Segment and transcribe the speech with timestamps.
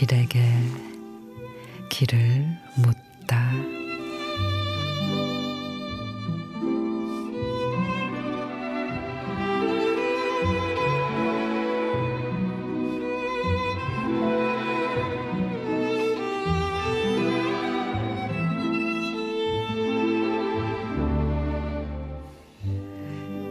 [0.00, 0.40] 길에게
[1.90, 2.46] 길을
[2.76, 3.79] 묻다.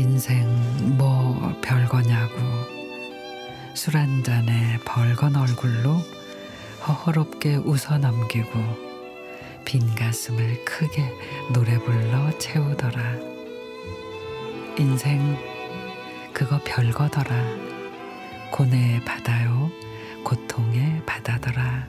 [0.00, 0.48] 인생
[0.96, 2.34] 뭐 별거냐고
[3.74, 5.94] 술 한 잔에 벌건 얼굴로
[6.88, 8.50] 허허롭게 웃어 넘기고
[9.66, 11.04] 빈 가슴을 크게
[11.52, 13.16] 노래 불러 채우더라.
[14.78, 15.36] 인생
[16.32, 17.34] 그거 별거더라.
[18.52, 19.70] 고뇌의 바다요
[20.24, 21.86] 고통의 바다더라.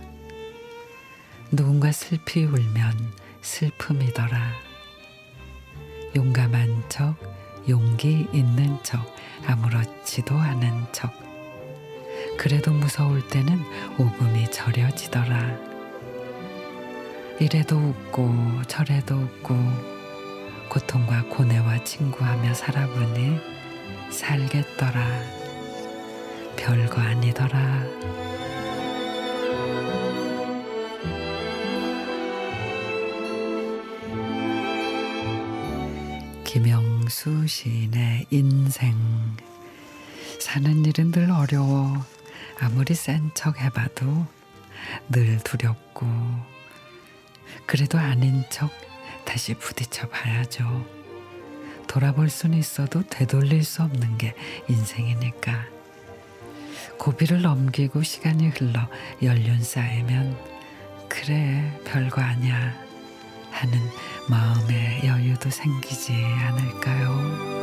[1.50, 2.94] 누군가 슬피 울면
[3.42, 4.52] 슬픔이더라.
[6.14, 7.16] 용감한 척,
[7.72, 9.00] 용기 있는 척,
[9.48, 11.14] 아무렇지도 않은 척.
[12.38, 13.60] 그래도 무서울 때는
[13.98, 15.58] 오금이 저려지더라.
[17.40, 19.56] 이래도 웃고 저래도 웃고
[20.70, 23.40] 고통과 고뇌와 친구하며 살아보니
[24.12, 25.02] 살겠더라.
[26.58, 27.86] 별거 아니더라.
[36.44, 38.96] 김영 수 시인의 인생
[40.40, 42.04] 사는 일은 늘 어려워
[42.60, 44.26] 아무리 센 척 해봐도
[45.10, 46.08] 늘 두렵고
[47.66, 48.72] 그래도 아닌 척
[49.26, 50.86] 다시 부딪혀 봐야죠.
[51.88, 54.34] 돌아볼 수는 있어도 되돌릴 수 없는 게
[54.70, 55.66] 인생이니까.
[56.98, 58.88] 고비를 넘기고 시간이 흘러
[59.22, 60.38] 연륜 쌓이면
[61.10, 62.74] 그래 별거 아니야
[63.52, 63.80] 하는
[64.30, 67.61] 마음의 여유도 생기지 않을까요?